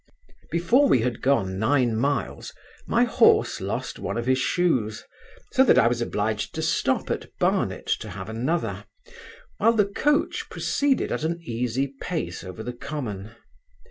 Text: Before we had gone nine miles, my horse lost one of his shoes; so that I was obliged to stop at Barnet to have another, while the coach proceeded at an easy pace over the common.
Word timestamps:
Before 0.49 0.89
we 0.89 1.01
had 1.01 1.21
gone 1.21 1.59
nine 1.59 1.95
miles, 1.95 2.53
my 2.87 3.03
horse 3.03 3.61
lost 3.61 3.99
one 3.99 4.17
of 4.17 4.25
his 4.25 4.39
shoes; 4.39 5.03
so 5.51 5.63
that 5.63 5.77
I 5.77 5.85
was 5.87 6.01
obliged 6.01 6.55
to 6.55 6.63
stop 6.63 7.11
at 7.11 7.29
Barnet 7.37 7.85
to 7.99 8.09
have 8.09 8.27
another, 8.27 8.85
while 9.59 9.73
the 9.73 9.85
coach 9.85 10.49
proceeded 10.49 11.11
at 11.11 11.23
an 11.23 11.39
easy 11.43 11.85
pace 12.01 12.43
over 12.43 12.63
the 12.63 12.73
common. 12.73 13.29